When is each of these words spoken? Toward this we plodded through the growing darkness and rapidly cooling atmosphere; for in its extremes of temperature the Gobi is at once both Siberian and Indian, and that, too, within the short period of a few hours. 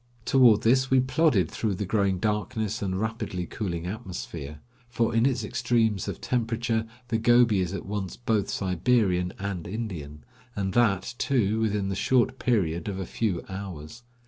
Toward 0.25 0.63
this 0.63 0.89
we 0.89 0.99
plodded 0.99 1.51
through 1.51 1.75
the 1.75 1.85
growing 1.85 2.17
darkness 2.17 2.81
and 2.81 2.99
rapidly 2.99 3.45
cooling 3.45 3.85
atmosphere; 3.85 4.59
for 4.89 5.13
in 5.13 5.27
its 5.27 5.43
extremes 5.43 6.07
of 6.07 6.19
temperature 6.19 6.87
the 7.09 7.19
Gobi 7.19 7.59
is 7.59 7.71
at 7.71 7.85
once 7.85 8.17
both 8.17 8.49
Siberian 8.49 9.31
and 9.37 9.67
Indian, 9.67 10.23
and 10.55 10.73
that, 10.73 11.13
too, 11.19 11.59
within 11.59 11.89
the 11.89 11.95
short 11.95 12.39
period 12.39 12.87
of 12.87 12.97
a 12.97 13.05
few 13.05 13.43
hours. 13.47 14.01